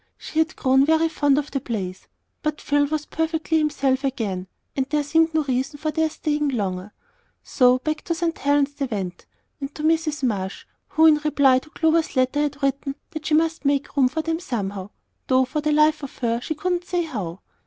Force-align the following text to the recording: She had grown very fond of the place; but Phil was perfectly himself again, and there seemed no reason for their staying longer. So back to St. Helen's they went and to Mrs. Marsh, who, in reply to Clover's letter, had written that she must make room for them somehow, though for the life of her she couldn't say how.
She 0.17 0.39
had 0.39 0.55
grown 0.55 0.83
very 0.83 1.07
fond 1.07 1.37
of 1.37 1.51
the 1.51 1.59
place; 1.61 2.07
but 2.41 2.59
Phil 2.59 2.87
was 2.87 3.05
perfectly 3.05 3.59
himself 3.59 4.03
again, 4.03 4.47
and 4.75 4.87
there 4.89 5.03
seemed 5.03 5.31
no 5.35 5.43
reason 5.43 5.77
for 5.77 5.91
their 5.91 6.09
staying 6.09 6.49
longer. 6.49 6.91
So 7.43 7.77
back 7.77 8.01
to 8.05 8.15
St. 8.15 8.35
Helen's 8.39 8.73
they 8.73 8.85
went 8.87 9.27
and 9.59 9.75
to 9.75 9.83
Mrs. 9.83 10.23
Marsh, 10.23 10.65
who, 10.87 11.05
in 11.05 11.17
reply 11.17 11.59
to 11.59 11.69
Clover's 11.69 12.15
letter, 12.15 12.39
had 12.41 12.63
written 12.63 12.95
that 13.11 13.27
she 13.27 13.35
must 13.35 13.63
make 13.63 13.95
room 13.95 14.07
for 14.07 14.23
them 14.23 14.39
somehow, 14.39 14.89
though 15.27 15.45
for 15.45 15.61
the 15.61 15.71
life 15.71 16.01
of 16.01 16.17
her 16.17 16.41
she 16.41 16.55
couldn't 16.55 16.85
say 16.85 17.03
how. 17.03 17.41